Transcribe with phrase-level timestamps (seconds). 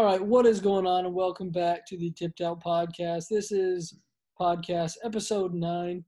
[0.00, 3.28] All right, what is going on, and welcome back to the Tipped Out Podcast.
[3.28, 3.98] This is
[4.40, 6.02] podcast episode nine.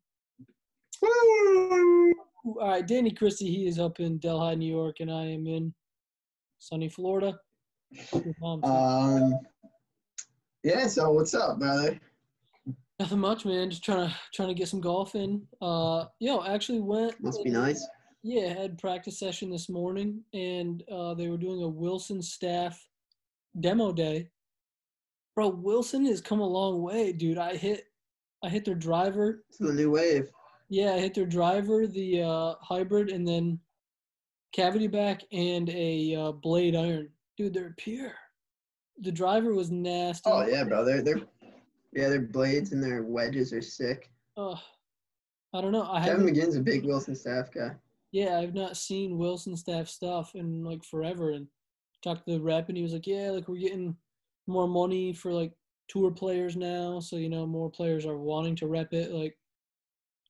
[1.02, 2.14] All
[2.56, 5.74] right, Danny Christie, he is up in Delhi, New York, and I am in
[6.58, 7.38] sunny Florida.
[8.42, 9.34] Um,
[10.64, 10.86] yeah.
[10.86, 12.00] So what's up, brother?
[12.98, 13.68] Nothing much, man.
[13.68, 15.46] Just trying to trying to get some golf in.
[15.60, 17.22] Uh, yo, actually went.
[17.22, 17.86] Must be nice.
[18.22, 22.82] Yeah, had practice session this morning, and uh, they were doing a Wilson staff
[23.60, 24.28] demo day.
[25.34, 27.38] Bro, Wilson has come a long way, dude.
[27.38, 27.84] I hit,
[28.44, 29.44] I hit their driver.
[29.48, 30.30] It's the new wave.
[30.68, 33.58] Yeah, I hit their driver, the uh, hybrid, and then
[34.52, 37.08] cavity back and a uh, blade iron.
[37.36, 38.12] Dude, they're pure.
[39.00, 40.30] The driver was nasty.
[40.30, 40.84] Oh yeah, bro.
[40.84, 41.22] They're they're
[41.92, 44.10] yeah, their blades and their wedges are sick.
[44.36, 44.56] Uh,
[45.54, 45.88] I don't know.
[45.90, 46.36] I Kevin haven't.
[46.36, 47.72] McGinn's a big Wilson staff guy.
[48.12, 51.32] Yeah, I've not seen Wilson staff stuff in like forever.
[51.32, 51.46] And
[52.02, 53.96] talked to the rep, and he was like, "Yeah, like we're getting
[54.46, 55.52] more money for like
[55.88, 59.36] tour players now, so you know more players are wanting to rep it." Like,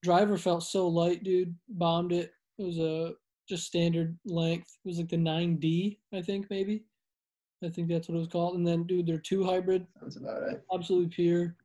[0.02, 1.54] driver felt so light, dude.
[1.68, 2.32] Bombed it.
[2.58, 3.14] It was a
[3.48, 4.78] just standard length.
[4.84, 6.84] It was like the 9D, I think maybe.
[7.64, 8.56] I think that's what it was called.
[8.56, 10.60] And then, dude, they're two hybrid, Sounds about right.
[10.74, 11.56] absolutely pure.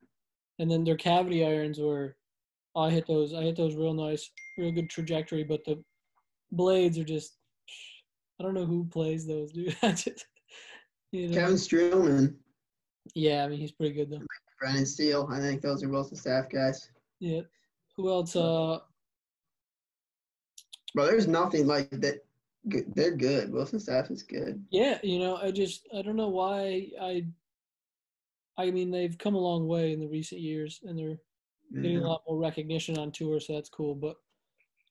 [0.60, 2.18] And then their cavity irons were,
[2.76, 3.34] I hit those.
[3.34, 5.44] I hit those real nice, real good trajectory.
[5.44, 5.84] But the
[6.52, 7.37] blades are just,
[8.40, 9.76] I don't know who plays those, dude.
[9.84, 10.26] I just,
[11.12, 11.36] you know.
[11.36, 12.36] Kevin Streelman,
[13.16, 14.22] Yeah, I mean he's pretty good though.
[14.60, 15.28] Brendan Steele.
[15.32, 16.90] I think those are both the staff guys.
[17.20, 17.42] Yeah.
[17.96, 18.36] Who else?
[18.36, 18.80] Uh,
[20.96, 22.24] Bro, there's nothing like that.
[22.70, 22.94] Good.
[22.96, 23.52] They're good.
[23.54, 24.64] Wilson staff is good.
[24.72, 27.26] yeah, you know, I just I don't know why I.
[28.58, 31.18] I mean, they've come a long way in the recent years, and they're
[31.82, 33.94] getting a lot more recognition on tour, so that's cool.
[33.94, 34.16] But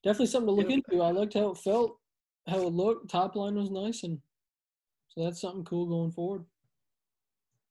[0.03, 1.01] definitely something to look into.
[1.01, 1.99] I liked how it felt,
[2.47, 3.09] how it looked.
[3.09, 4.19] Top line was nice, and
[5.09, 6.45] so that's something cool going forward.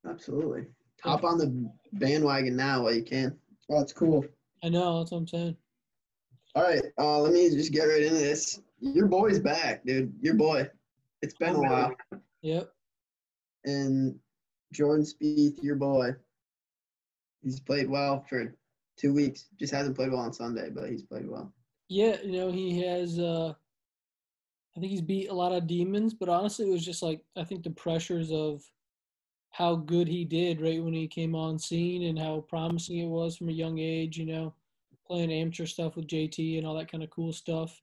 [0.08, 0.66] Absolutely.
[1.02, 3.36] Hop on the bandwagon now while you can.
[3.70, 4.24] Oh, that's cool.
[4.62, 5.56] I know that's what I'm saying.
[6.54, 8.60] All right, uh, let me just get right into this.
[8.80, 10.12] Your boy's back, dude.
[10.20, 10.68] Your boy.
[11.22, 11.94] It's been a while.
[12.42, 12.70] Yep.
[13.64, 14.18] And
[14.72, 16.10] Jordan Spieth, your boy.
[17.42, 18.54] He's played well for
[18.96, 19.46] two weeks.
[19.58, 21.52] Just hasn't played well on Sunday, but he's played well.
[21.88, 23.54] Yeah, you know, he has uh
[24.76, 27.44] I think he's beat a lot of demons, but honestly it was just like I
[27.44, 28.62] think the pressures of
[29.50, 33.36] how good he did right when he came on scene and how promising it was
[33.36, 34.54] from a young age, you know,
[35.06, 37.80] playing amateur stuff with JT and all that kind of cool stuff.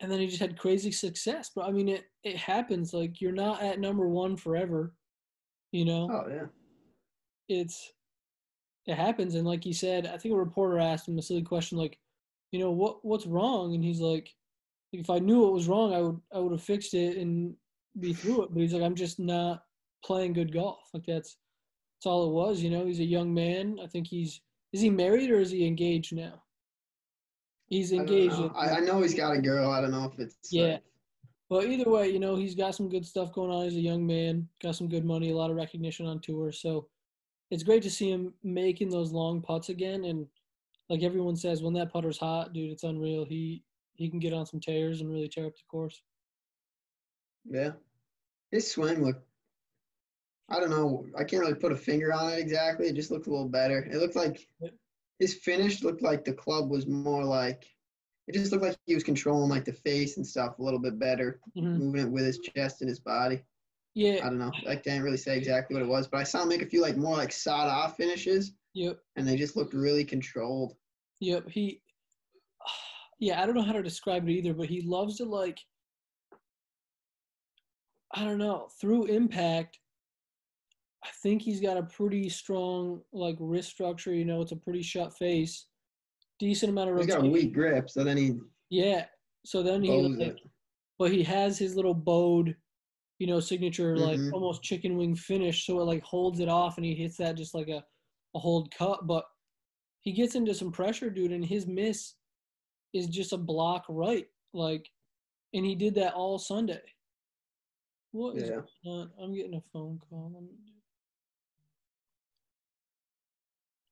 [0.00, 1.50] And then he just had crazy success.
[1.54, 4.94] But I mean it it happens like you're not at number 1 forever,
[5.72, 6.46] you know Oh yeah.
[7.48, 7.92] it's
[8.86, 11.78] it happens and like he said i think a reporter asked him a silly question
[11.78, 11.98] like
[12.50, 14.34] you know what what's wrong and he's like
[14.92, 17.54] if i knew what was wrong i would i would have fixed it and
[18.00, 19.64] be through it but he's like i'm just not
[20.04, 21.36] playing good golf like that's
[21.96, 24.40] that's all it was you know he's a young man i think he's
[24.72, 26.42] is he married or is he engaged now
[27.66, 28.52] he's I, engaged know.
[28.54, 29.70] I, I know he's got a girl.
[29.70, 30.64] I don't know if it's Yeah.
[30.64, 30.82] like-
[31.48, 33.64] But either way, you know, he's got some good stuff going on.
[33.64, 36.50] He's a young man, got some good money, a lot of recognition on tour.
[36.52, 36.88] So
[37.50, 40.04] it's great to see him making those long putts again.
[40.04, 40.26] And
[40.88, 43.24] like everyone says, when that putter's hot, dude, it's unreal.
[43.26, 43.62] He
[44.02, 46.02] he can get on some tears and really tear up the course.
[47.48, 47.72] yeah.
[48.50, 49.26] His swing looked.
[50.50, 51.06] I don't know.
[51.16, 52.86] I can't really put a finger on it exactly.
[52.86, 53.78] It just looked a little better.
[53.90, 54.46] It looked like
[55.18, 57.64] his finish looked like the club was more like.
[58.28, 60.98] It just looked like he was controlling like the face and stuff a little bit
[60.98, 61.78] better, Mhm.
[61.78, 63.42] moving it with his chest and his body.
[63.94, 64.20] Yeah.
[64.24, 64.52] I don't know.
[64.68, 66.82] I can't really say exactly what it was, but I saw him make a few
[66.82, 68.98] like more like sawed off finishes, Yep.
[69.16, 70.76] and they just looked really controlled.
[71.20, 71.48] Yep.
[71.48, 71.82] He.
[73.22, 75.60] Yeah, I don't know how to describe it either, but he loves to like.
[78.12, 78.68] I don't know.
[78.80, 79.78] Through impact,
[81.04, 84.12] I think he's got a pretty strong like wrist structure.
[84.12, 85.68] You know, it's a pretty shut face,
[86.40, 88.32] decent amount of He's got a weak grip, so then he
[88.70, 89.06] Yeah.
[89.46, 90.40] So then he, like,
[90.98, 92.56] but he has his little bowed,
[93.20, 94.32] you know, signature like Mhm.
[94.32, 95.64] almost chicken wing finish.
[95.64, 97.86] So it like holds it off, and he hits that just like a,
[98.34, 99.06] a hold cut.
[99.06, 99.26] But
[100.00, 102.14] he gets into some pressure, dude, and his miss
[102.92, 104.90] is just a block right, like,
[105.54, 106.80] and he did that all Sunday.
[108.12, 108.60] What is Yeah.
[108.84, 109.10] going on?
[109.20, 110.30] I'm getting a phone call.
[110.34, 110.58] Let me-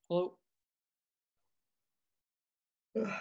[0.08, 0.34] Hello,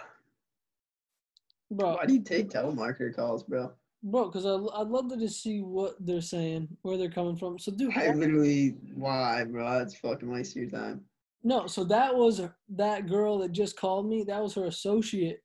[1.72, 1.96] bro.
[1.96, 3.72] Why do you take telemarketer calls, bro?
[4.02, 7.60] Bro, because I I'd love to just see what they're saying, where they're coming from.
[7.60, 9.78] So, dude, I literally, why, bro?
[9.78, 11.06] That's fucking waste your time.
[11.44, 11.68] no.
[11.68, 14.24] So that was that girl that just called me.
[14.24, 15.44] That was her associate.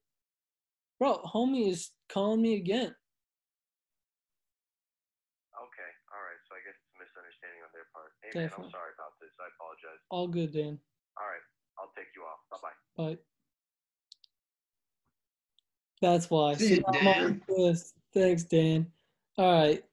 [1.05, 2.89] Bro, homie is calling me again.
[5.61, 6.41] Okay, all right.
[6.49, 8.12] So I guess it's a misunderstanding on their part.
[8.23, 9.29] Hey man, I'm sorry about this.
[9.39, 10.01] I apologize.
[10.09, 10.79] All good, Dan.
[11.19, 11.45] All right,
[11.79, 12.41] I'll take you off.
[12.51, 12.77] Bye bye.
[13.05, 13.19] Bye.
[16.01, 16.55] That's why.
[16.55, 17.77] See you, So I'm on Dan.
[18.15, 18.87] Thanks, Dan.
[19.37, 19.85] All right.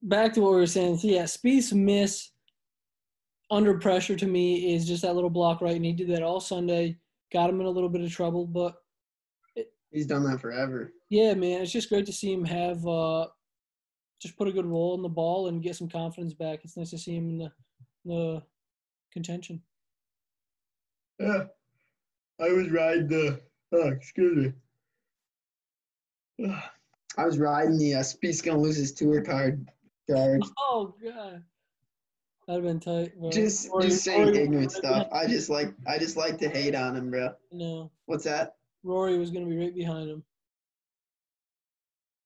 [0.00, 0.96] Back to what we were saying.
[0.96, 2.30] So yeah, Spieth's miss
[3.50, 6.40] under pressure to me is just that little block right, and he did that all
[6.40, 6.96] Sunday.
[7.34, 8.76] Got him in a little bit of trouble, but
[9.90, 10.92] He's done that forever.
[11.08, 13.26] yeah, man, it's just great to see him have uh,
[14.20, 16.60] just put a good roll in the ball and get some confidence back.
[16.64, 17.52] It's nice to see him in the,
[18.04, 18.42] the
[19.12, 19.62] contention.
[21.18, 21.44] Yeah.
[22.40, 23.40] I was riding the
[23.72, 24.52] oh, excuse
[26.38, 26.48] me.
[27.16, 29.66] I was riding the uh, Spieth's gonna lose his tour card
[30.08, 30.42] charge.
[30.58, 31.42] Oh god,
[32.46, 33.18] that'd have been tight.
[33.18, 33.30] Bro.
[33.30, 35.08] Just just saying ignorant stuff.
[35.12, 37.30] I just like I just like to hate on him, bro.
[37.50, 38.54] No, What's that?
[38.88, 40.22] Rory was gonna be right behind him.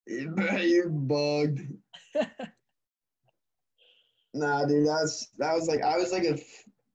[0.07, 1.61] You're bugged.
[4.35, 6.39] Nah, dude, that's that was like I was like a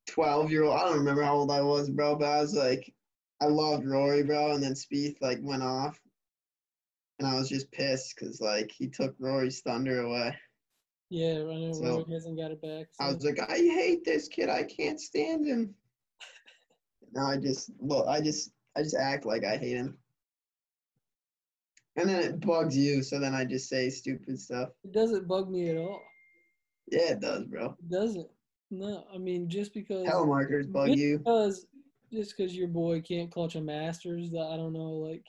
[0.08, 0.76] twelve year old.
[0.76, 2.92] I don't remember how old I was, bro, but I was like,
[3.40, 6.00] I loved Rory, bro, and then Spieth like went off,
[7.20, 10.36] and I was just pissed because like he took Rory's thunder away.
[11.12, 12.88] Yeah, I know So- Rory hasn't got it back.
[13.00, 14.50] I was like, I hate this kid.
[14.50, 15.76] I can't stand him.
[17.14, 18.08] Now I just look.
[18.08, 19.98] I just I just act like I hate him,
[21.96, 23.02] and then it bugs you.
[23.02, 24.70] So then I just say stupid stuff.
[24.84, 26.02] it doesn't bug me at all.
[26.92, 27.76] Yeah, it does, bro.
[27.80, 28.28] It doesn't.
[28.70, 31.18] No, I mean just because Telemarketers bug just you.
[31.18, 31.66] because
[32.14, 35.26] just because your boy can't clutch a Masters, that I don't know, like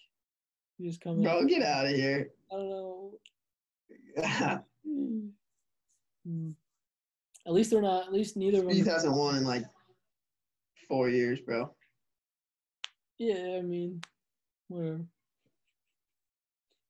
[0.76, 2.30] you just come Bro, get out of here.
[2.52, 3.12] I don't know.
[6.26, 6.50] Hmm.
[7.46, 8.06] At least they're not.
[8.06, 8.84] At least neither of them.
[8.86, 9.64] hasn't won in like
[10.88, 11.72] four years, bro.
[13.18, 14.00] Yeah, I mean,
[14.68, 15.00] whatever.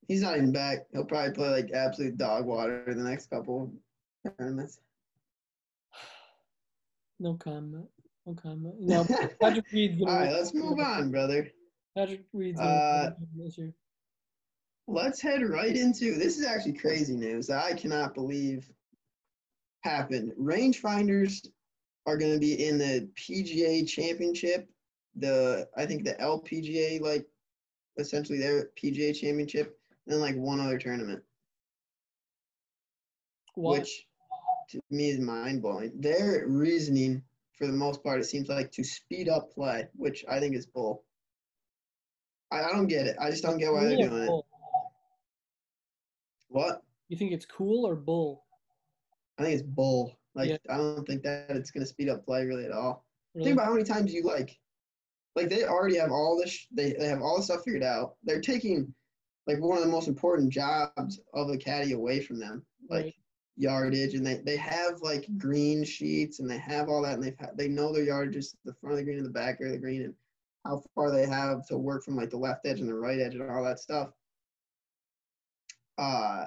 [0.06, 0.86] He's not even back.
[0.92, 3.72] He'll probably play like absolute dog water in the next couple
[4.38, 4.80] tournaments.
[7.20, 7.88] No comment.
[8.26, 8.76] No comment.
[8.78, 9.04] No,
[9.40, 11.50] Patrick Reed's All right, let's move on, brother.
[11.96, 13.74] Patrick Reed's Uh, this year.
[14.86, 18.70] Let's head right into this is actually crazy news that I cannot believe
[19.82, 20.32] happened.
[20.40, 21.44] Rangefinders
[22.06, 24.68] are going to be in the PGA Championship,
[25.20, 27.26] the I think the LPGA like
[27.98, 31.22] essentially their PGA Championship, and then like one other tournament.
[33.54, 33.78] Why?
[33.78, 34.06] which
[34.70, 35.92] to me is mind blowing.
[35.98, 37.22] Their reasoning,
[37.54, 40.66] for the most part, it seems like to speed up play, which I think is
[40.66, 41.04] bull.
[42.52, 43.16] I, I don't get it.
[43.20, 44.44] I just don't get why they're doing it.
[46.48, 46.82] What?
[47.08, 48.44] You think it's cool or bull?
[49.38, 50.18] I think it's bull.
[50.34, 50.56] Like Yeah.
[50.70, 53.04] I don't think that it's gonna speed up play really at all.
[53.34, 53.46] Really?
[53.46, 54.58] Think about how many times you like,
[55.34, 56.66] like they already have all this.
[56.72, 58.16] They they have all the stuff figured out.
[58.24, 58.94] They're taking
[59.46, 61.04] like one of the most important jobs
[61.34, 62.54] of a caddy away from them,
[62.88, 63.14] like Right.
[63.56, 67.34] yardage, and they they have like green sheets and they have all that, and they
[67.56, 69.78] they know their yardage is the front of the green and the back of the
[69.78, 70.14] green, and
[70.64, 73.34] how far they have to work from like the left edge and the right edge
[73.34, 74.04] and all that stuff.
[75.96, 76.46] Uh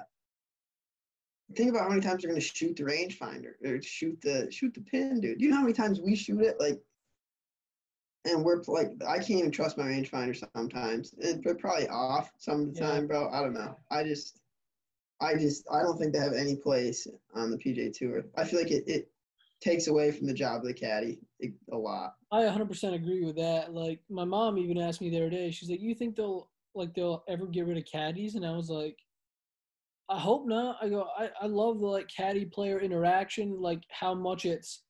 [1.56, 4.80] think about how many times they're gonna shoot the rangefinder or shoot the shoot the
[4.80, 5.38] pin, dude.
[5.38, 6.80] Do you know how many times we shoot it like
[8.24, 11.14] and we're like I can't even trust my rangefinder sometimes.
[11.18, 12.88] It, they're probably off some of the Yeah.
[12.92, 13.28] time, bro.
[13.30, 13.76] I don't know.
[13.90, 14.40] I just
[15.20, 18.24] I just I don't think they have any place on the PGA tour.
[18.36, 19.10] I feel like it, it
[19.60, 22.14] takes away from the job of the caddy a- a lot.
[22.32, 23.72] I 100% agree with that.
[23.74, 25.50] Like my mom even asked me the other day.
[25.50, 28.70] She's like, "You think they'll like they'll ever get rid of caddies?" And I was
[28.70, 28.98] like,
[30.08, 34.14] "I hope not." I go, "I I love the like caddy player interaction, like how
[34.14, 34.82] much it's,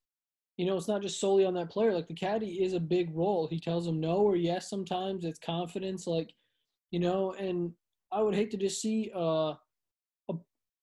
[0.63, 1.93] you know, it's not just solely on that player.
[1.93, 3.49] Like the caddy is a big role.
[3.49, 5.25] He tells them no or yes sometimes.
[5.25, 6.33] It's confidence, like,
[6.93, 7.33] you know.
[7.33, 7.73] And
[8.13, 9.55] I would hate to just see uh,
[10.31, 10.35] a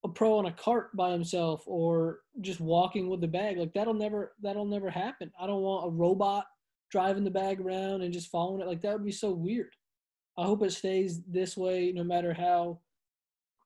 [0.04, 3.56] a pro on a cart by himself or just walking with the bag.
[3.56, 5.32] Like that'll never that'll never happen.
[5.40, 6.44] I don't want a robot
[6.90, 8.68] driving the bag around and just following it.
[8.68, 9.74] Like that would be so weird.
[10.36, 12.80] I hope it stays this way no matter how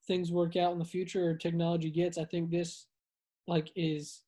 [0.07, 2.19] things work out in the future or technology gets.
[2.19, 2.87] I think this
[3.49, 4.21] like is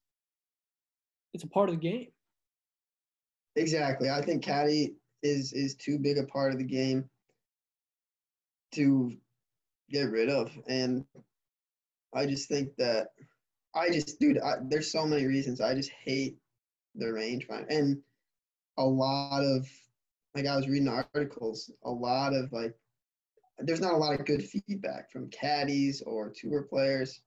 [1.37, 2.09] it's a part of the game.
[3.57, 4.09] Exactly.
[4.09, 7.09] I think caddy is is too big a part of the game
[8.73, 9.12] to
[9.90, 11.05] get rid of, and
[12.14, 13.09] I just think that
[13.75, 16.38] I just dude, I, there's so many reasons I just hate
[16.95, 17.99] the rangefinder, and
[18.78, 19.66] a lot of
[20.35, 22.75] like I was reading articles, a lot of like
[23.59, 27.21] there's not a lot of good feedback from caddies or tour players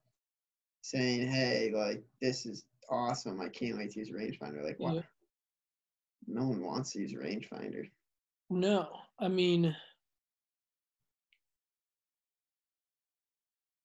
[0.82, 3.42] saying, "Hey, like this is awesome.
[3.42, 5.02] I can't wait to use rangefinder." Like, wow, Yeah.
[6.28, 7.90] no one wants to use rangefinder.
[8.50, 9.76] No, I mean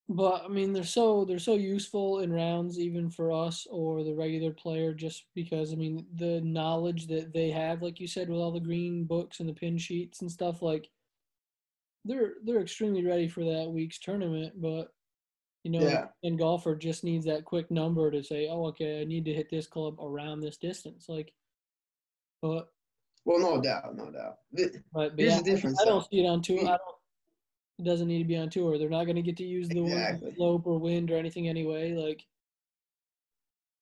[0.07, 4.13] but I mean they're so they're so useful in rounds even for us or the
[4.13, 8.39] regular player just because I mean the knowledge that they have like you said with
[8.39, 10.89] all the green books and the pin sheets and stuff like
[12.05, 14.93] they're they're extremely ready for that week's tournament but
[15.65, 16.05] you know Yeah.
[16.23, 19.49] and golfer just needs that quick number to say oh okay I need to hit
[19.49, 21.33] this club around this distance like
[22.41, 22.69] but
[23.25, 24.37] Well, no doubt, no doubt.
[24.53, 26.07] But, but Here's yeah, the difference, I don't though.
[26.11, 26.57] see it on tour.
[26.57, 26.95] We- I don't.
[27.79, 28.77] It doesn't need to be on tour.
[28.77, 30.33] They're not going to get to use the Exactly.
[30.37, 31.93] slope or wind or anything anyway.
[31.93, 32.23] Like,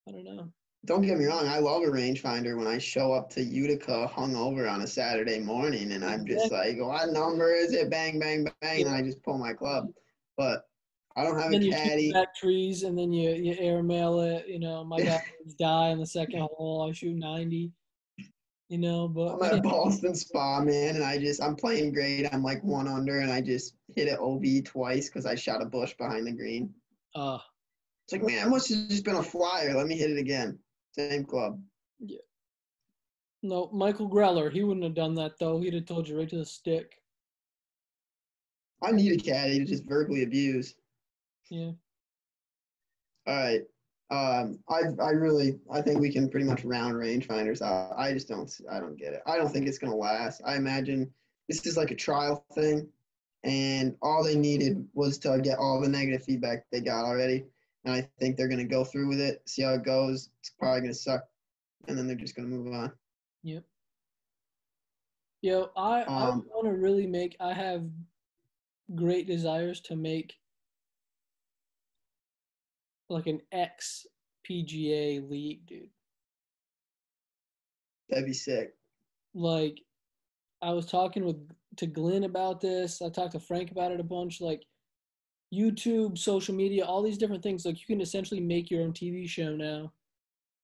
[0.07, 0.47] I don't know.
[0.85, 4.71] Don't get me wrong, I love a rangefinder when I show up to Utica hungover
[4.71, 7.89] on a Saturday morning and I'm just like, what number is it?
[7.89, 9.87] Bang, bang, bang, and I just pull my club.
[10.37, 10.63] But
[11.15, 12.11] I don't have then a you caddy.
[12.11, 14.47] back trees and then you you airmail it.
[14.47, 15.21] You know, my guys
[15.59, 16.87] die in the second hole.
[16.89, 17.71] I shoot ninety.
[18.69, 22.27] You know, but I'm at Ballston Spa, man, and I just I'm playing great.
[22.33, 25.65] I'm like one under, and I just hit it OB twice because I shot a
[25.65, 26.73] bush behind the green.
[27.13, 27.37] uh,
[28.05, 29.75] It's like, man, I must have just been a flyer.
[29.75, 30.57] Let me hit it again.
[30.97, 31.61] Same club.
[31.99, 32.17] Yeah.
[33.43, 35.59] No, Michael Greller, he wouldn't have done that though.
[35.59, 36.93] He'd have told you right to the stick.
[38.81, 40.73] I need a caddy to just verbally abuse.
[41.53, 41.73] Yeah.
[43.27, 43.61] All right.
[44.11, 47.93] Um, I I really I think we can pretty much round rangefinders out.
[47.97, 49.21] I just don't I don't get it.
[49.27, 50.41] I don't think it's gonna last.
[50.45, 51.13] I imagine
[51.47, 52.91] this is like a trial thing,
[53.43, 57.45] and all they needed was to get all the negative feedback they got already.
[57.85, 60.29] And I think they're gonna go through with it, see how it goes.
[60.39, 61.27] It's probably gonna suck,
[61.87, 62.91] and then they're just gonna move on.
[63.43, 63.63] Yep.
[65.41, 67.35] Yo, I I Um, want to really make.
[67.39, 67.89] I have
[68.95, 70.39] great desires to make
[73.09, 74.05] like an ex
[74.49, 75.89] PGA league, dude.
[78.09, 78.73] That'd be sick.
[79.33, 79.79] Like,
[80.61, 81.37] I was talking with
[81.77, 83.01] to Glenn about this.
[83.01, 84.41] I talked to Frank about it a bunch.
[84.41, 84.63] Like,
[85.53, 87.65] YouTube, social media, all these different things.
[87.65, 89.91] Like, you can essentially make your own TV show now.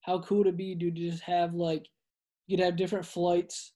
[0.02, 0.96] How cool would it be, dude?
[0.96, 1.88] To just have like,
[2.48, 3.74] you'd have different flights.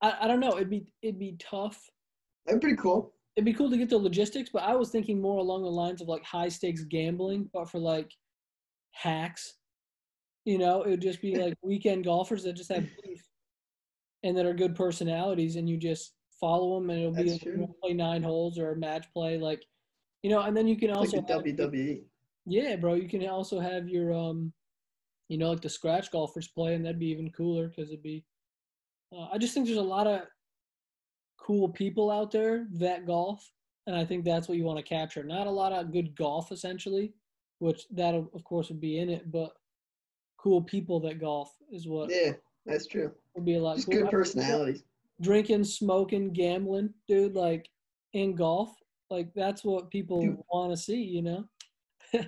[0.00, 0.56] I, I don't know.
[0.56, 1.90] It'd be it'd be tough.
[2.46, 3.14] That'd be pretty cool.
[3.36, 6.00] It'd be cool to get the logistics, but I was thinking more along the lines
[6.00, 8.10] of like high stakes gambling, but for like
[8.92, 9.54] hacks.
[10.44, 13.22] You know, it would just be like weekend golfers that just have beef
[14.22, 17.56] and that are good personalities, and you just follow them, and it'll be That's true.
[17.56, 19.64] know, play nine holes or a match play, like
[20.22, 22.04] you know, and then you can also like have- WWE.
[22.46, 22.94] yeah, bro.
[22.94, 24.52] You can also have your um,
[25.28, 28.24] you know, like the scratch golfers play, and that'd be even cooler because it'd be.
[29.12, 30.22] Uh, I just think there's a lot of
[31.44, 33.52] cool people out there that golf,
[33.86, 35.22] and I think that's what you want to capture.
[35.22, 37.12] Not a lot of good golf, essentially,
[37.58, 39.52] which that of course would be in it, but
[40.38, 42.32] cool people that golf is what Yeah,
[42.64, 43.12] that's true.
[43.34, 43.76] would be a lot.
[43.76, 44.02] Just cooler.
[44.04, 44.84] good personalities.
[45.20, 47.34] Drinking, smoking, gambling, dude.
[47.34, 47.68] Like
[48.14, 48.74] in golf,
[49.10, 51.02] like that's what people want to see.
[51.02, 51.44] You know?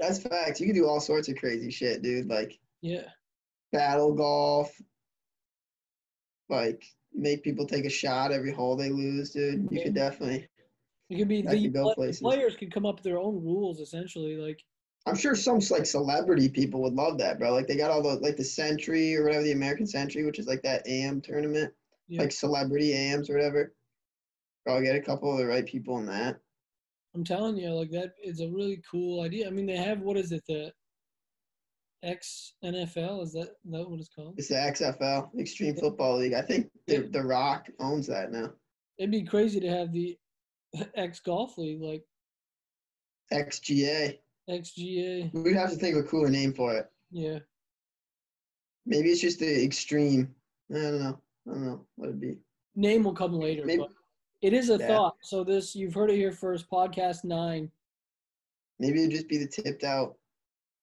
[0.00, 0.58] That's facts.
[0.60, 2.28] You can do all sorts of crazy shit, dude.
[2.28, 3.08] Like Yeah.
[3.72, 4.74] battle golf,
[6.48, 6.82] like
[7.14, 9.68] make people take a shot every hole they lose, dude.
[9.70, 10.48] You could definitely.
[11.10, 12.22] It could be the, could go pla- places.
[12.22, 14.36] players could come up with their own rules essentially.
[14.36, 14.62] Like
[15.06, 17.52] I'm sure some like celebrity people would love that, bro.
[17.52, 20.46] Like they got all the like the Century or whatever, the American Century, which is
[20.46, 21.72] like that AM tournament,
[22.08, 22.20] Yeah.
[22.22, 23.74] like celebrity AMs or whatever.
[24.64, 26.38] Probably get a couple of the right people in that.
[27.14, 29.46] I'm telling you, like that is a really cool idea.
[29.46, 30.72] I mean, they have what is it the
[32.02, 33.22] X NFL?
[33.22, 34.34] Is that that what it's called?
[34.36, 36.32] It's the XFL, Extreme Football League.
[36.34, 38.50] I think the, the Rock owns that now.
[38.98, 40.18] It'd be crazy to have the
[40.96, 42.02] X Golf League, like
[43.32, 44.18] XGA.
[44.50, 45.32] XGA.
[45.32, 46.90] We'd have to think of a cooler name for it.
[47.10, 47.38] Yeah,
[48.86, 50.34] Maybe it's just the extreme.
[50.70, 51.20] I don't know.
[51.46, 52.38] I don't know what it'd be.
[52.74, 53.86] name will come later, Maybe-
[54.40, 54.88] it is a Yeah.
[54.88, 55.16] thought.
[55.22, 56.68] So this you've heard it here first.
[56.68, 57.70] Podcast nine.
[58.80, 60.16] Maybe it'd just be the tipped out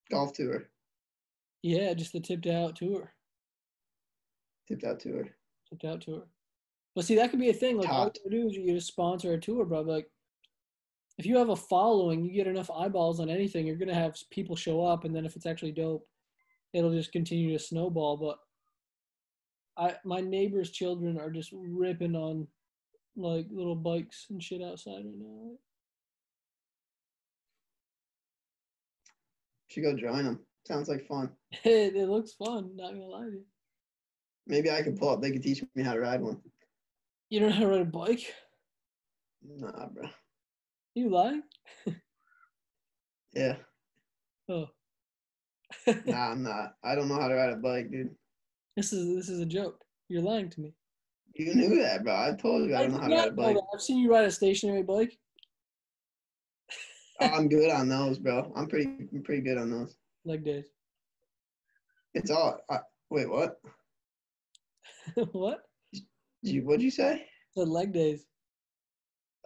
[0.10, 0.70] golf tour.
[1.62, 3.12] Yeah, just the tipped out tour.
[4.68, 5.30] Tipped out tour.
[5.70, 6.24] Tipped out tour.
[6.96, 7.78] But see, that could be a thing.
[7.78, 9.82] Like all you do is you just sponsor a tour, bro.
[9.82, 10.10] Like
[11.18, 14.56] if you have a following, you get enough eyeballs on anything, you're gonna have people
[14.56, 16.08] show up, and then if it's actually dope,
[16.74, 18.18] it'll just continue to snowball.
[18.18, 18.40] But
[19.78, 22.48] I, my neighbor's children are just ripping on
[23.16, 25.52] like little bikes and shit outside right now.
[29.68, 30.40] Should go join them.
[30.70, 31.32] Sounds like fun.
[31.64, 32.76] It, looks fun.
[32.76, 33.44] Not gonna lie to you.
[34.46, 35.22] Maybe I could pull up.
[35.22, 36.42] They could teach me how to ride one.
[37.30, 38.34] You don't know how to ride a bike?
[39.44, 40.10] Nah, bro.
[40.96, 41.44] You lying?
[43.32, 43.58] Yeah.
[44.50, 44.66] Oh.
[45.86, 46.74] Nah, I'm not.
[46.84, 48.10] I don't know how to ride a bike, dude.
[48.76, 49.84] this is this is a joke.
[50.08, 50.74] You're lying to me.
[51.36, 52.16] You knew that, bro.
[52.16, 54.26] I told you i don't know how to ride a bike i've seen you ride
[54.26, 55.16] a stationary bike.
[57.22, 58.52] I'm good on those, bro.
[58.56, 59.96] I'm pretty I'm pretty good on those.
[60.30, 60.68] Leg days.
[62.14, 62.60] It's all.
[62.70, 63.60] I, wait, what?
[65.32, 65.62] what?
[66.44, 67.26] You, what'd you say?
[67.56, 68.28] The leg days.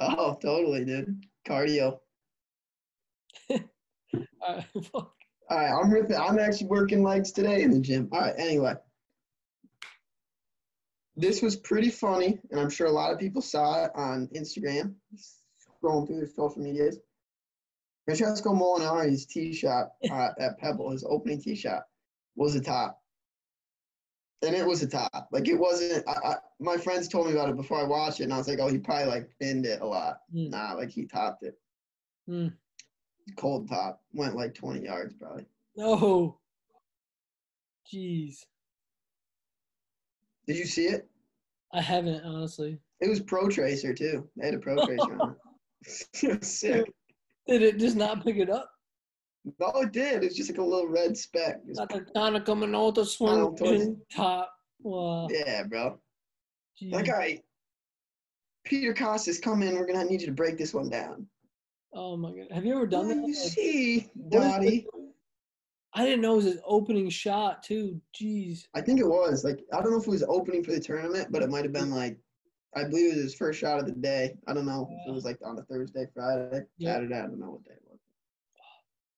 [0.02, 1.24] Oh, totally, dude.
[1.48, 2.00] Cardio.
[4.46, 4.62] Uh,
[4.92, 5.14] fuck.
[5.50, 6.14] All right, I'm with.
[6.14, 8.10] I'm actually working legs today in the gym.
[8.12, 8.74] All right, anyway.
[11.16, 14.96] This was pretty funny, and I'm sure a lot of people saw it on Instagram,
[15.16, 17.00] scrolling through their social medias.
[18.06, 21.84] Francesco Molinari's tee shot uh, at Pebble, his opening tee shot,
[22.36, 23.00] was a top.
[24.42, 25.30] And it was a top.
[25.32, 26.08] Like it wasn't.
[26.08, 28.48] I, I, my friends told me about it before I watched it, and I was
[28.50, 30.50] like, "Oh, he probably like pinned it a lot." Hmm.
[30.50, 31.58] Nah, like he topped it.
[32.28, 32.48] Hmm.
[33.38, 35.46] Cold top went like 20 yards probably.
[35.78, 36.40] No.
[37.92, 38.46] Jeez.
[40.46, 41.08] Did you see it?
[41.72, 42.80] I haven't honestly.
[43.00, 44.28] It was Pro Tracer too.
[44.36, 46.08] They had a Pro Tracer on it.
[46.24, 46.92] it was sick.
[47.48, 48.70] Did it just not pick it up?
[49.60, 50.24] No, it did.
[50.24, 51.60] It's just like a little red speck.
[51.66, 54.54] Not the kind of coming out the swing in top.
[54.82, 55.28] Wow.
[55.30, 56.00] yeah, bro.
[56.82, 56.92] Jeez.
[56.94, 57.42] Like, all right,
[58.64, 59.76] Peter Kostis, come in.
[59.76, 61.28] We're gonna need you to break this one down.
[61.94, 62.48] Oh my god.
[62.52, 63.16] Have you ever done that?
[63.16, 64.88] You Like, see, what Dottie.
[65.94, 68.02] I didn't know it was his opening shot too.
[68.20, 68.66] Jeez.
[68.74, 71.28] I think it was like I don't know if it was opening for the tournament,
[71.32, 72.18] but it might have been like
[72.76, 74.36] I believe it was his first shot of the day.
[74.48, 76.94] I don't know it was like on a Thursday, Friday, Yeah.
[76.94, 77.16] Saturday.
[77.16, 78.00] I don't know what day it was.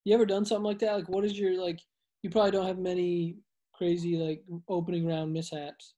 [0.04, 0.94] You ever done something like that?
[0.94, 1.80] Like, what is your like?
[2.22, 3.38] You probably don't have many
[3.74, 5.96] crazy like opening round mishaps.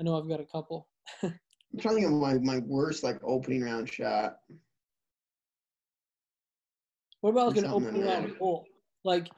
[0.00, 0.88] I know I've got a couple.
[1.22, 4.36] I'm trying to think of my, my worst like opening round shot.
[7.20, 8.64] What about like an opening round hole?
[9.04, 9.28] Like,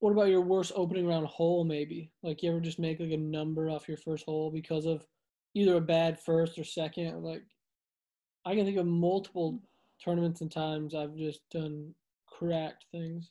[0.00, 1.64] what about your worst opening round hole?
[1.64, 5.04] Maybe like you ever just make like a number off your first hole because of
[5.54, 7.22] either a bad first or second.
[7.22, 7.42] Like,
[8.44, 9.60] I can think of multiple
[10.02, 11.94] tournaments and times I've just done
[12.26, 13.30] cracked things.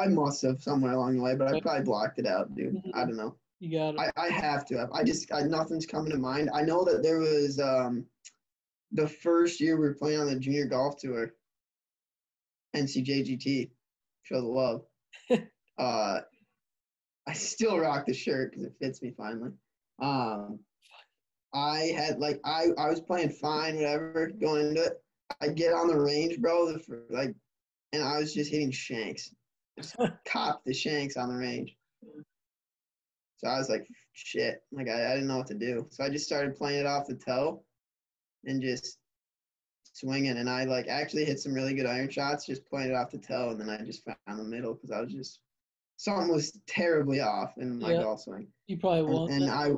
[0.00, 2.74] I must have somewhere along the way, but I probably blocked it out, dude.
[2.74, 2.90] Mhm.
[2.94, 3.36] I don't know.
[3.60, 4.12] You got it.
[4.16, 4.90] I, I have to have.
[4.92, 6.50] I just I, nothing's coming to mind.
[6.52, 8.06] I know that there was um
[8.92, 11.34] the first year we were playing on the junior golf tour,
[12.74, 13.70] NCJGT,
[14.22, 14.84] show the love.
[15.78, 16.20] uh,
[17.26, 19.50] I still rock the shirt because it fits me finally.
[20.00, 20.58] Um,
[21.54, 25.02] I had like I I was playing fine, whatever, going into it.
[25.40, 27.34] I get on the range, bro, the, like,
[27.92, 29.34] and I was just hitting shanks,
[29.78, 31.76] just copped the shanks on the range.
[33.38, 35.86] So I was like, shit, like I, I didn't know what to do.
[35.90, 37.62] So I just started playing it off the toe
[38.44, 38.98] and just
[39.92, 40.38] swinging.
[40.38, 43.18] And I like actually hit some really good iron shots, just playing it off the
[43.18, 43.50] toe.
[43.50, 45.40] And then I just found the middle because I was just,
[45.96, 48.02] something was terribly off in my Yeah.
[48.02, 48.52] golf swing.
[48.66, 49.32] You probably And, won't.
[49.32, 49.72] and I,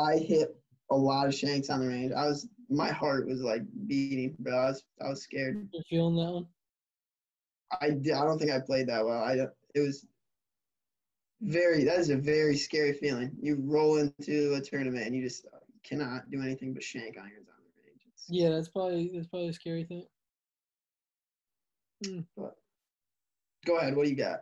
[0.00, 0.56] I hit
[0.90, 2.12] a lot of shanks on the range.
[2.12, 4.56] I was, my heart was like beating, bro.
[4.56, 5.68] I was, I was scared.
[5.72, 6.46] You're feeling that one.
[7.80, 9.22] I, did, I don't think I played that well.
[9.22, 9.34] I,
[9.74, 10.06] it was
[11.42, 13.36] very, that is a very scary feeling.
[13.40, 17.48] You roll into a tournament and you just uh, cannot do anything but shank irons
[17.48, 18.00] on the range.
[18.06, 20.06] It's, Yeah, that's probably that's probably a scary thing.
[22.04, 22.20] Hmm.
[23.66, 23.96] Go ahead.
[23.96, 24.40] What do you got?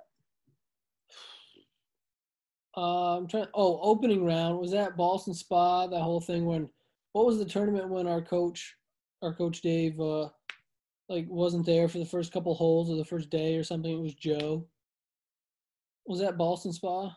[2.76, 3.46] Uh, I'm trying.
[3.54, 5.86] Oh, opening round was that Ballston Spa?
[5.86, 6.68] That whole thing when
[7.12, 8.76] what was the tournament when our coach,
[9.22, 10.28] our coach Dave, uh,
[11.08, 13.90] like wasn't there for the first couple holes of the first day or something?
[13.92, 14.66] It was Joe.
[16.06, 17.16] Was that Ballston Spa?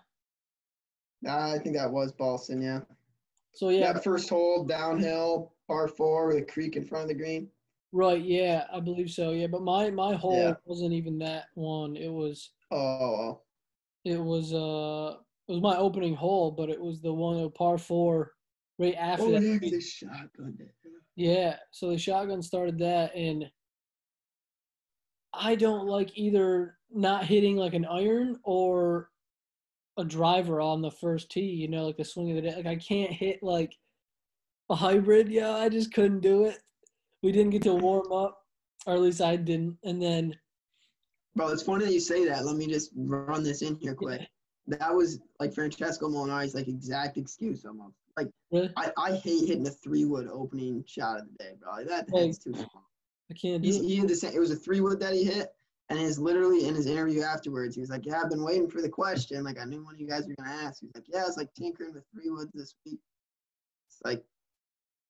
[1.27, 2.79] I think that was Ballston, yeah.
[3.53, 7.15] So yeah, That first hole, downhill, par four with a creek in front of the
[7.15, 7.49] green.
[7.91, 8.21] right.
[8.23, 9.31] Yeah, I believe so.
[9.31, 10.53] Yeah, but my my hole Yeah.
[10.65, 11.97] wasn't even that one.
[11.97, 13.41] It was Oh,
[14.05, 15.17] it was uh
[15.49, 18.33] it was my opening hole, but it was the one of par four
[18.77, 19.41] right after oh that.
[19.41, 19.71] yeah, creek.
[19.71, 20.57] the shotgun.
[21.15, 23.49] Yeah, so the shotgun started that, and
[25.33, 29.09] I don't like either not hitting like an iron or
[29.97, 31.41] a driver on the first tee.
[31.41, 32.55] You know, like the swing of the day.
[32.55, 33.75] Like I can't hit like
[34.69, 35.29] a hybrid.
[35.29, 36.59] Yeah, I just couldn't do it.
[37.23, 38.37] We didn't get to warm up,
[38.85, 39.79] or at least I didn't.
[39.83, 40.35] And then
[41.35, 42.45] Bro, it's funny that you say that.
[42.45, 44.21] Let me just run this in here quick.
[44.69, 47.95] That was like Francesco Molinari's like exact excuse almost.
[48.15, 51.71] Like really, I, I hate hitting a three wood opening shot of the day, bro.
[51.71, 52.85] Like, that Like, too small.
[53.31, 53.83] I can't do He's, it.
[53.83, 54.33] he the same.
[54.35, 55.53] It was a three wood that he hit,
[55.89, 58.81] and his literally in his interview afterwards, he was like, "Yeah, I've been waiting for
[58.81, 59.43] the question.
[59.43, 61.53] Like I knew one of you guys were gonna ask." He's like, "Yeah, it's like
[61.55, 62.99] tinkering with three woods this week.
[63.87, 64.23] It's like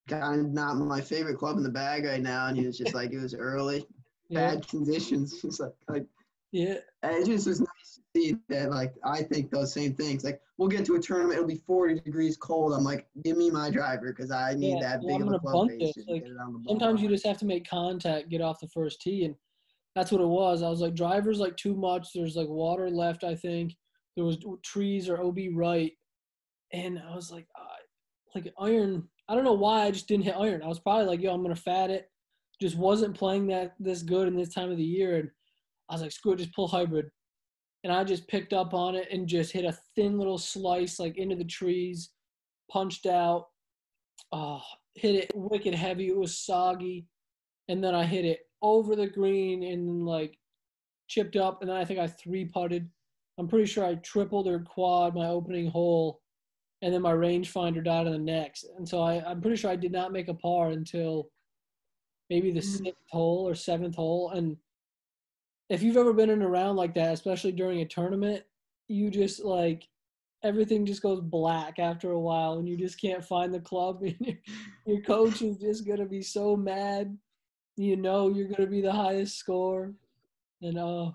[0.08, 2.93] kind of not my favorite club in the bag right now." And he was just
[2.93, 3.86] like, "It was early,
[4.30, 4.56] Yeah.
[4.56, 6.06] bad conditions." He's like, "Like
[6.51, 6.75] Yeah.
[7.03, 8.71] And it just was nice to see that.
[8.71, 10.23] Like I think those same things.
[10.23, 12.73] Like we'll get to a tournament, it'll be 40 degrees cold.
[12.73, 15.31] I'm like, give me my driver because I need Yeah, that big I'm of a
[15.31, 16.25] gonna club face like.
[16.67, 19.35] Sometimes you just have to make contact, get off the first tee, and
[19.95, 20.63] that's what it was.
[20.63, 22.13] I was like, drivers like too much.
[22.13, 23.23] There's like water left.
[23.23, 23.75] I think
[24.15, 25.91] there was trees or OB right,
[26.73, 27.65] and I was like, uh,
[28.35, 29.07] like iron.
[29.27, 30.63] I don't know why I just didn't hit iron.
[30.63, 32.09] I was probably like, yo, I'm gonna fat it.
[32.59, 35.29] Just wasn't playing that this good in this time of the year, and
[35.89, 37.10] I was like, screw it, just pull hybrid.
[37.84, 41.17] And I just picked up on it and just hit a thin little slice like
[41.17, 42.10] into the trees,
[42.71, 43.47] punched out.
[44.32, 44.62] Oh,
[44.95, 46.10] hit it wicked heavy.
[46.10, 47.08] It was soggy,
[47.69, 50.38] and then I hit it over the green and like
[51.08, 52.89] chipped up, and then I think I three putted.
[53.38, 56.21] I'm pretty sure I tripled or quad my opening hole,
[56.82, 58.65] and then my rangefinder died on the next.
[58.78, 61.30] And so I, I'm pretty sure I did not make a par until
[62.30, 62.84] maybe the Mm.
[62.86, 64.32] sixth hole or seventh hole.
[64.32, 64.58] And
[65.69, 68.43] if you've ever been in a round like that, especially during a tournament,
[68.88, 69.88] you just like
[70.43, 74.03] everything just goes black after a while, and you just can't find the club.
[74.03, 74.36] And your,
[74.86, 77.15] your coach is just gonna be so mad.
[77.77, 79.93] You know you're gonna be the highest score,
[80.62, 81.12] and uh,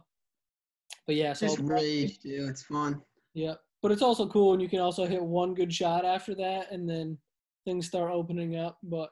[1.07, 2.49] but yeah, so just rage, dude.
[2.49, 3.03] It's fun.
[3.35, 6.71] yeah, but it's also cool, and you can also hit one good shot after that,
[6.71, 7.19] and then
[7.65, 8.79] things start opening up.
[8.85, 9.11] But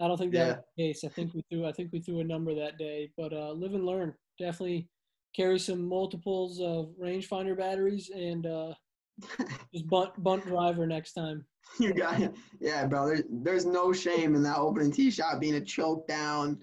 [0.00, 1.04] I don't think that was the case.
[1.04, 3.10] I think we threw I think we threw a number that day.
[3.16, 4.14] But uh, live and learn.
[4.44, 4.88] Definitely
[5.36, 8.72] carry some multiples of rangefinder batteries and uh,
[9.74, 11.44] just bunt bunt driver next time.
[11.78, 12.34] You got it.
[12.58, 13.06] Yeah, bro.
[13.06, 16.58] There's there's no shame in that opening tee shot being a choke down,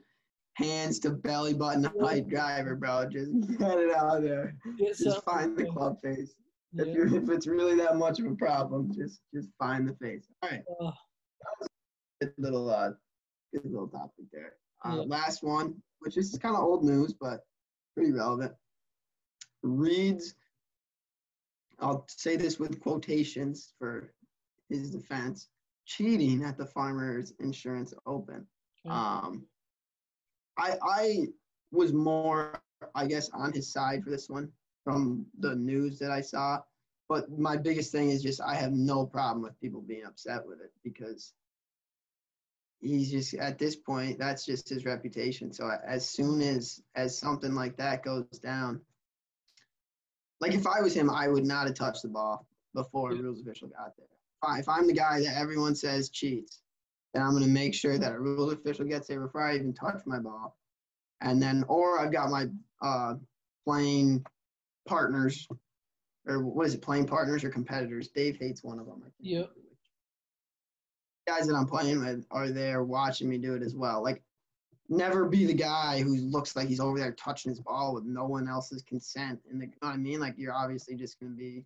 [0.55, 3.07] hands to belly button height driver, bro.
[3.07, 4.55] Just get it out of there.
[4.79, 6.33] Get Just find the club face.
[6.73, 6.93] If Yeah.
[6.93, 10.27] you if it's really that much of a problem, just just find the face.
[10.41, 10.63] All right.
[10.81, 10.91] Uh,
[12.19, 12.89] Good little uh
[13.53, 14.53] good little topic there.
[14.83, 15.01] Uh, Yeah.
[15.07, 17.41] Last one, which is kind of old news, but
[17.97, 18.53] pretty relevant.
[19.63, 20.35] reads,
[21.79, 24.13] I'll say this with quotations for
[24.69, 25.49] his defense,
[25.85, 28.45] cheating at the Farmers Insurance Open.
[28.85, 28.93] Okay.
[28.93, 29.47] Um,
[30.59, 31.27] I I
[31.71, 32.61] was more,
[32.93, 34.51] I guess, on his side for this one
[34.83, 36.61] from the news that I saw.
[37.09, 40.61] But my biggest thing is just I have no problem with people being upset with
[40.61, 41.33] it because
[42.79, 45.51] he's just at this point that's just his reputation.
[45.51, 48.81] So as soon as as something like that goes down,
[50.39, 53.41] like if I was him, I would not have touched the ball before a rules
[53.41, 54.59] official got there.
[54.59, 56.61] If I'm the guy that everyone says cheats,
[57.13, 59.73] then I'm going to make sure that a rules official gets there before I even
[59.73, 60.55] touch my ball.
[61.21, 62.45] And then, or I've got my
[62.81, 63.15] uh,
[63.65, 64.23] playing
[64.87, 65.47] partners,
[66.27, 68.09] or what is it, playing partners or competitors?
[68.09, 69.01] Dave hates one of them.
[69.01, 69.13] I think.
[69.21, 69.49] Yep.
[71.27, 74.01] Guys that I'm playing with are there watching me do it as well.
[74.01, 74.23] Like,
[74.87, 78.25] never be the guy who looks like he's over there touching his ball with no
[78.25, 79.39] one else's consent.
[79.51, 80.21] And the, you know what I mean?
[80.21, 81.65] Like, you're obviously just going to be,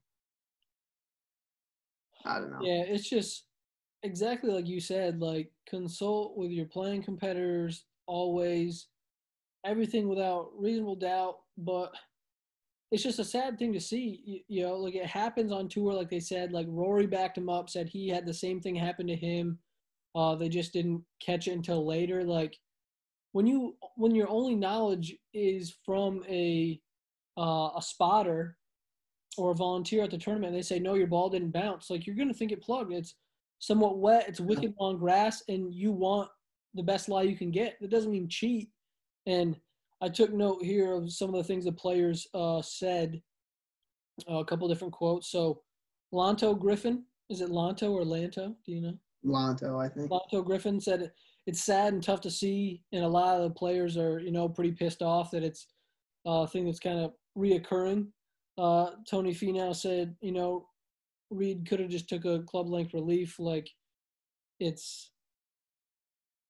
[2.26, 2.60] I don't know.
[2.62, 3.45] Yeah, it's just
[4.04, 5.19] exactly like you said.
[5.19, 8.88] Like consult with your playing competitors always.
[9.63, 11.93] Everything without reasonable doubt, but
[12.91, 14.21] it's just a sad thing to see.
[14.25, 15.93] You, you know, like it happens on tour.
[15.93, 19.08] Like they said, like Rory backed him up, said he had the same thing happen
[19.08, 19.60] to him.
[20.13, 22.23] Uh, they just didn't catch it until later.
[22.23, 22.58] Like
[23.32, 26.80] when you when your only knowledge is from a
[27.38, 28.58] uh, a spotter
[29.38, 32.06] or a volunteer at the tournament and they say no your ball didn't bounce like
[32.06, 33.15] you're going to think it plugged it's
[33.60, 36.30] somewhat wet it's wicked long grass and you want
[36.73, 38.69] the best lie you can get that doesn't mean cheat
[39.27, 39.56] and
[40.02, 43.22] i took note here of some of the things the players uh, said
[44.30, 45.62] uh, a couple different quotes so
[46.14, 50.10] lanto griffin is it lanto or lanto do you know Lanto, I think.
[50.10, 51.12] Lanto Griffin said
[51.48, 54.50] it's sad and tough to see, and a lot of the players are, you know,
[54.50, 55.68] pretty pissed off that it's
[56.26, 58.08] uh, a thing that's kind of reoccurring.
[58.58, 60.68] Uh, Tony Finau said, you know,
[61.30, 63.40] Reed could have just took a club length relief.
[63.40, 63.70] Like,
[64.60, 65.12] it's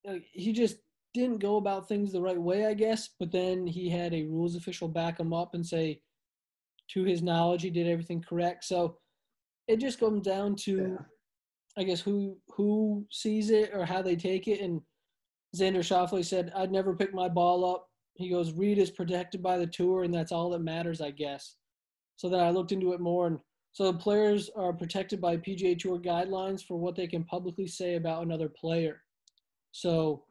[0.06, 0.78] like, he just
[1.14, 3.10] didn't go about things the right way, I guess.
[3.20, 6.02] But then he had a rules official back him up and say,
[6.90, 8.64] to his knowledge, he did everything correct.
[8.66, 8.98] So
[9.68, 10.78] it just comes down to.
[10.78, 11.06] Yeah.
[11.78, 14.60] I guess who who sees it or how they take it.
[14.60, 14.82] And
[15.56, 19.58] Xander Schauffele said, "I'd never pick my ball up." He goes, "Reed is protected by
[19.58, 21.56] the tour, and that's all that matters, I guess."
[22.18, 23.40] So then I looked into it more, and
[23.72, 27.96] so the players are protected by PGA Tour guidelines for what they can publicly say
[27.96, 29.02] about another player.
[29.72, 30.26] So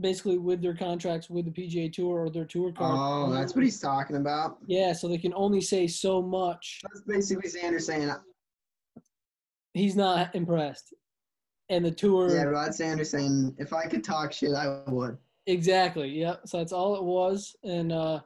[0.00, 2.96] basically, with their contracts with the PGA Tour or their tour card.
[2.98, 4.58] Oh, that's what he's talking about.
[4.66, 6.80] Yeah, so they can only say so much.
[6.82, 8.10] That's basically Xander saying,
[9.74, 10.92] He's not impressed,
[11.70, 12.34] and the tour.
[12.34, 15.16] yeah, Rod Sanders saying, if I could talk shit, I would.
[15.46, 16.08] Exactly.
[16.10, 16.42] Yep.
[16.46, 18.20] So that's all it was, and uh,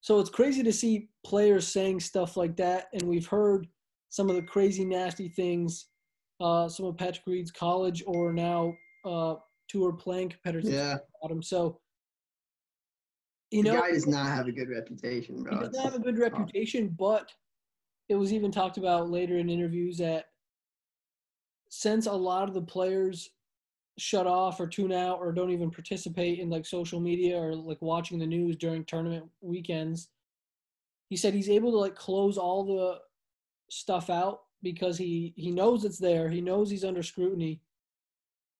[0.00, 3.66] So it's crazy to see players saying stuff like that, and we've heard
[4.08, 5.86] some of the crazy, nasty things.
[6.40, 8.72] Uh, some of Patrick Reed's college or now
[9.04, 9.34] uh,
[9.68, 10.98] tour playing competitors Yeah.
[11.22, 11.42] about him.
[11.42, 11.80] So
[13.50, 16.18] you the know, guy does not have a good reputation, he doesn't have a good
[16.18, 17.32] reputation, but
[18.08, 20.26] it was even talked about later in interviews that
[21.70, 23.30] since a lot of the players
[23.98, 27.80] shut off or tune out or don't even participate in like social media or like
[27.82, 30.08] watching the news during tournament weekends,
[31.10, 32.98] he said he's able to like close all the
[33.70, 36.28] stuff out because he he knows it's there.
[36.28, 37.60] He knows he's under scrutiny,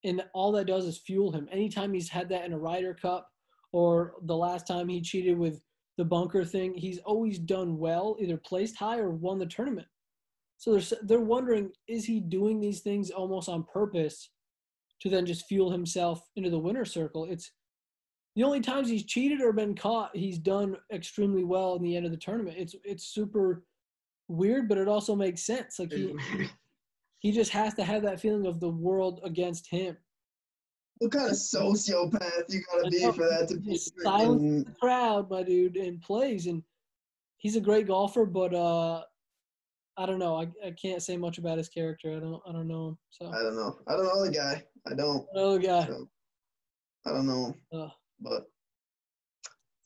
[0.03, 1.47] and all that does is fuel him.
[1.51, 3.29] Anytime he's had that in a Ryder Cup
[3.71, 5.61] or the last time he cheated with
[5.97, 9.87] the bunker thing, he's always done well, either placed high or won the tournament.
[10.57, 14.29] So they're they're wondering is he doing these things almost on purpose
[15.01, 17.25] to then just fuel himself into the winner circle?
[17.25, 17.51] It's
[18.35, 22.05] the only times he's cheated or been caught, he's done extremely well in the end
[22.05, 22.57] of the tournament.
[22.57, 23.63] It's it's super
[24.27, 25.79] weird, but it also makes sense.
[25.79, 26.15] Like he
[27.19, 29.97] he just has to have that feeling of the world against him.
[30.99, 35.43] what kind of sociopath you gotta be for that to be silence the crowd, my
[35.43, 36.47] dude, and plays.
[36.47, 36.63] And
[37.37, 39.03] he's a great golfer, but uh,
[39.97, 40.35] I don't know.
[40.35, 42.15] I, I can't say much about his character.
[42.15, 42.97] I don't I don't know him.
[43.09, 43.79] So I don't know.
[43.87, 44.63] I don't know the guy.
[44.87, 45.25] I don't.
[45.33, 45.87] another guy.
[47.05, 47.55] I don't know him.
[47.73, 48.43] Uh, But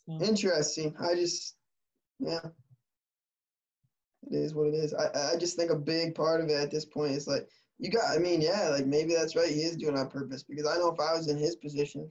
[0.07, 0.25] so.
[0.25, 0.95] interesting.
[0.99, 1.55] I just,
[2.19, 2.39] yeah.
[4.31, 4.93] It is what it is.
[4.93, 7.47] I, I just think a big part of it at this point is like,
[7.79, 9.49] you got, I mean, yeah, like maybe that's right.
[9.49, 12.09] He is doing on purpose because I know if I was in his position,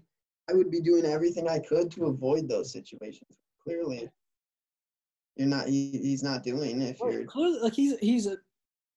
[0.50, 3.38] I would be doing everything I could to avoid those situations.
[3.62, 4.10] Clearly,
[5.36, 8.36] you're not, he, he's not doing if Well, you're, clearly, like he's he's a,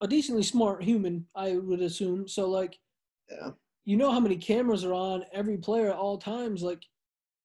[0.01, 2.28] a decently smart human, I would assume.
[2.28, 2.78] So like,
[3.30, 3.51] yeah.
[3.86, 6.63] you know how many cameras are on every player at all times.
[6.63, 6.84] Like,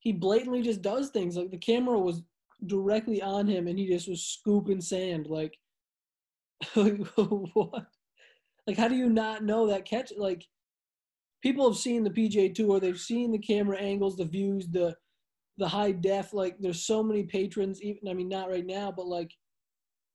[0.01, 1.37] he blatantly just does things.
[1.37, 2.23] Like the camera was
[2.67, 5.29] directly on him, and he just was scooping sand.
[6.77, 7.87] Like, what?
[8.67, 10.13] Like, how do you not know that catch?
[10.17, 10.47] Like,
[11.43, 12.81] people have seen the PGA Tour.
[12.81, 14.95] They've seen the camera angles, the views, the
[15.59, 16.33] the high def.
[16.33, 17.83] Like, there's so many patrons.
[17.83, 19.33] Even I mean, not right now, but like,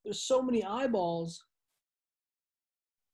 [0.04, 1.44] there's so many eyeballs.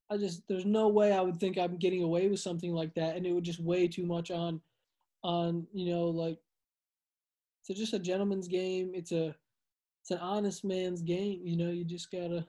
[0.10, 3.16] I just there's no way I would think I'm getting away with something like that,
[3.16, 4.62] and it would just weigh too much on,
[5.24, 6.38] on you know like.
[7.70, 8.92] It's just a gentleman's game.
[8.94, 9.36] It's a,
[10.02, 11.42] it's an honest man's game.
[11.44, 12.46] You know, you just gotta.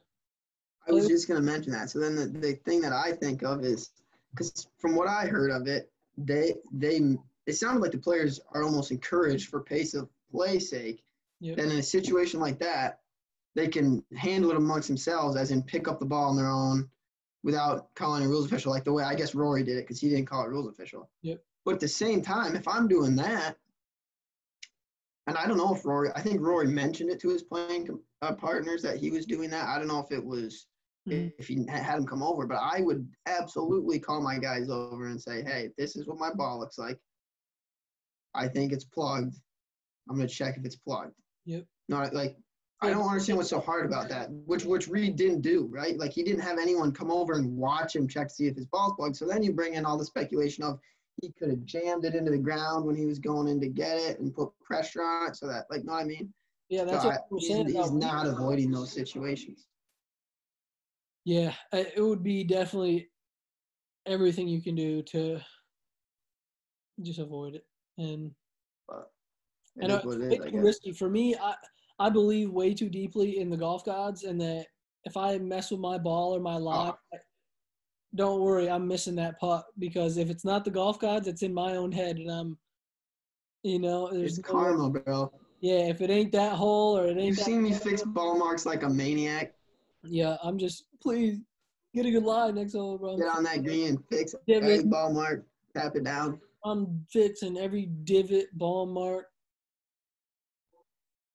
[0.89, 1.91] I was just gonna mention that.
[1.91, 3.91] So then the, the thing that I think of is
[4.31, 7.01] because from what I heard of it, they they
[7.47, 11.03] it sounded like the players are almost encouraged for pace of play sake.
[11.41, 11.57] Yep.
[11.57, 13.01] Then in a situation like that,
[13.55, 16.89] they can handle it amongst themselves, as in pick up the ball on their own
[17.43, 20.09] without calling a rules official, like the way I guess Rory did it because he
[20.09, 21.11] didn't call it rules official.
[21.23, 21.43] Yep.
[21.65, 23.57] But at the same time, if I'm doing that,
[25.27, 27.89] and I don't know if Rory, I think Rory mentioned it to his playing
[28.23, 29.69] uh, partners that he was doing that.
[29.69, 30.67] I don't know if it was
[31.09, 31.33] Mhm.
[31.39, 35.21] if he had him come over, but I would absolutely call my guys over and
[35.21, 36.99] say, hey, this is what my ball looks like.
[38.35, 39.35] I think it's plugged.
[40.09, 41.15] I'm gonna check if it's plugged.
[41.45, 41.67] Yep.
[41.89, 42.37] Not like
[42.81, 44.31] I don't understand what's so hard about that.
[44.31, 45.97] Which which Reed didn't do, right?
[45.99, 48.67] Like he didn't have anyone come over and watch him check to see if his
[48.67, 49.17] ball's plugged.
[49.17, 50.81] So then you bring in all the speculation of
[51.21, 53.97] he could have jammed it into the ground when he was going in to get
[53.99, 56.33] it and put pressure on it so that like know what I mean?
[56.69, 59.67] Yeah, that's So what I- he's, he's not avoiding those situations.
[61.25, 63.11] Yeah, it would be definitely
[64.07, 65.41] everything you can do to
[67.03, 67.67] just avoid it.
[67.99, 68.35] And
[68.89, 69.11] But
[69.77, 71.37] it know it it's is, I way too risky for me.
[71.37, 71.55] I
[71.99, 74.67] I believe way too deeply in the golf gods, and that
[75.05, 76.93] if I mess with my ball or my uh-huh.
[77.13, 77.19] lie,
[78.15, 81.55] don't worry, I'm missing that putt because if it's not the golf gods, it's in
[81.55, 82.59] my own head, and I'm,
[83.63, 85.33] you know, there's It's no way- karma, bro.
[85.61, 88.67] Yeah, if it ain't that hole or it ain't You've seen me fix ball marks
[88.67, 89.55] like a maniac.
[90.03, 91.39] yeah, I'm just please
[91.95, 93.17] get a good lie next hole, bro.
[93.17, 96.41] Get on that green and fix every ball mark, tap it down.
[96.65, 99.27] I'm fixing every divot, ball mark.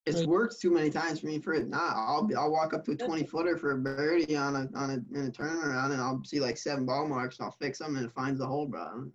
[0.07, 1.95] It's worked too many times for me for it not.
[1.95, 4.89] I'll be, I'll walk up to a twenty footer for a birdie on a on
[4.89, 7.97] a in a turnaround and I'll see like seven ball marks and I'll fix them
[7.97, 9.11] and it finds the hole, bro.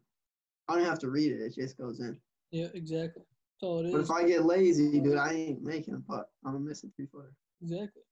[0.68, 1.40] I don't, have to read it.
[1.40, 2.16] It just goes in.
[2.50, 3.24] Yeah, exactly.
[3.24, 6.26] That's all it But if I get lazy, dude, I ain't making a putt.
[6.44, 7.32] I'm gonna miss a three footer.
[7.62, 8.02] Exactly.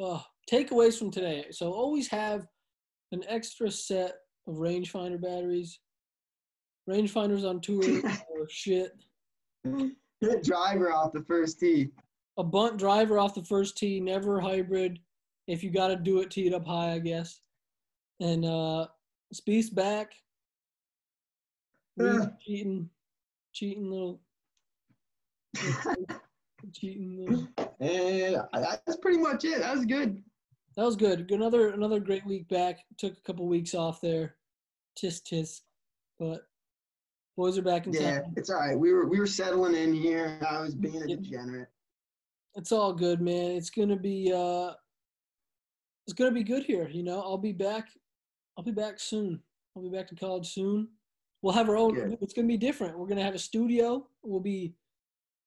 [0.00, 1.46] Oh, takeaways from today.
[1.50, 2.46] So always have
[3.12, 4.14] an extra set
[4.46, 5.78] of rangefinder batteries.
[6.88, 7.82] Rangefinders on tour
[8.30, 8.92] or shit.
[10.42, 11.90] Driver off the first tee.
[12.36, 14.98] A bunt driver off the first tee, never hybrid.
[15.46, 17.40] If you got to do it, tee it up high, I guess.
[18.20, 18.86] And uh,
[19.32, 20.12] Spieth's back.
[21.96, 22.26] Yeah.
[22.44, 22.90] cheating,
[23.52, 24.20] cheating little.
[26.72, 27.46] cheating.
[27.78, 29.60] And I- that's pretty much it.
[29.60, 30.20] That was good.
[30.76, 31.30] That was good.
[31.30, 32.80] Another another great week back.
[32.98, 34.34] Took a couple weeks off there.
[35.00, 35.60] Tisk tisk.
[36.18, 36.48] But
[37.36, 38.02] boys are back in town.
[38.02, 38.34] Yeah, town.
[38.36, 38.78] it's all right.
[38.78, 40.38] We were we were settling in here.
[40.48, 41.68] I was being a degenerate.
[42.54, 43.52] It's all good, man.
[43.52, 44.72] It's gonna be uh
[46.06, 47.20] it's gonna be good here, you know.
[47.20, 47.88] I'll be back
[48.56, 49.40] I'll be back soon.
[49.76, 50.88] I'll be back to college soon.
[51.42, 52.18] We'll have our own Good.
[52.20, 52.98] it's gonna be different.
[52.98, 54.06] We're gonna have a studio.
[54.22, 54.74] We'll be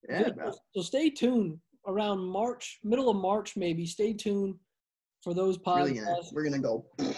[0.09, 0.29] Yeah,
[0.75, 3.85] So stay tuned around March, middle of March maybe.
[3.85, 4.55] Stay tuned
[5.23, 6.85] for those Really gonna, we're gonna go.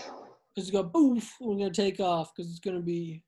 [0.55, 3.23] It's gonna boof, we're gonna take off because it's gonna be,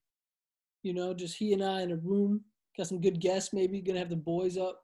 [0.84, 2.41] you know, just he and I in a room.
[2.78, 4.84] Got some good guests, maybe gonna have the boys up,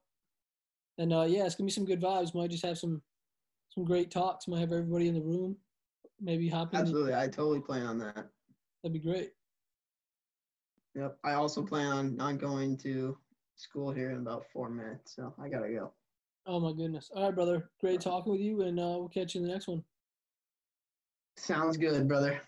[0.97, 2.36] and uh, yeah, it's gonna be some good vibes.
[2.36, 3.01] Might just have some,
[3.69, 4.47] some great talks.
[4.47, 5.55] Might have everybody in the room.
[6.19, 6.79] Maybe hop in.
[6.79, 8.29] Absolutely, I totally plan on that.
[8.83, 9.31] That'd be great.
[10.95, 11.17] Yep.
[11.23, 13.17] I also plan on not going to
[13.55, 15.93] school here in about four minutes, so I gotta go.
[16.45, 17.10] Oh my goodness.
[17.13, 17.69] All right, brother.
[17.79, 19.83] Great talking with you, and uh, we'll catch you in the next one.
[21.36, 22.41] Sounds good, brother.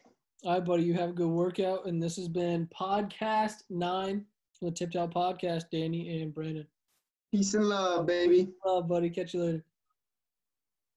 [0.43, 0.84] All right, buddy.
[0.84, 4.25] You have a good workout, and this has been podcast nine
[4.58, 5.63] from the Tipped Out Podcast.
[5.69, 6.65] Danny and Brandon.
[7.34, 8.47] Peace and love, baby.
[8.65, 9.10] Love, buddy.
[9.10, 9.63] Catch you later.